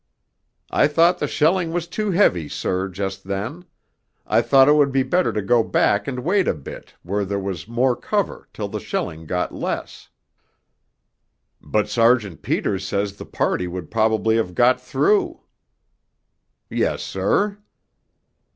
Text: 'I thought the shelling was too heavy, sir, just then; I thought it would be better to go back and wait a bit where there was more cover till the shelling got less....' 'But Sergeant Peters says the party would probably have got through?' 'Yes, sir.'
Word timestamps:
'I 0.71 0.87
thought 0.87 1.19
the 1.19 1.27
shelling 1.27 1.71
was 1.71 1.85
too 1.85 2.09
heavy, 2.09 2.49
sir, 2.49 2.89
just 2.89 3.23
then; 3.23 3.65
I 4.25 4.41
thought 4.41 4.67
it 4.67 4.73
would 4.73 4.91
be 4.91 5.03
better 5.03 5.31
to 5.31 5.43
go 5.43 5.61
back 5.61 6.07
and 6.07 6.23
wait 6.23 6.47
a 6.47 6.55
bit 6.55 6.95
where 7.03 7.23
there 7.23 7.37
was 7.37 7.67
more 7.67 7.95
cover 7.95 8.49
till 8.51 8.67
the 8.67 8.79
shelling 8.79 9.27
got 9.27 9.53
less....' 9.53 10.09
'But 11.61 11.87
Sergeant 11.87 12.41
Peters 12.41 12.83
says 12.83 13.17
the 13.17 13.27
party 13.27 13.67
would 13.67 13.91
probably 13.91 14.37
have 14.37 14.55
got 14.55 14.81
through?' 14.81 15.41
'Yes, 16.67 17.03
sir.' 17.03 17.59